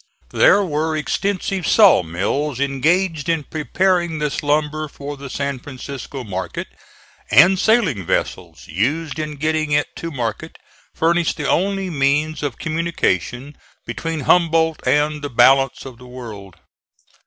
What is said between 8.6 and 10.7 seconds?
used in getting it to market,